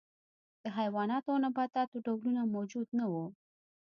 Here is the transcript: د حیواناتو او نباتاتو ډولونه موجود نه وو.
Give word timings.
د 0.61 0.63
حیواناتو 0.77 1.29
او 1.33 1.37
نباتاتو 1.45 2.03
ډولونه 2.05 2.41
موجود 2.55 2.87
نه 2.99 3.05
وو. 3.11 3.25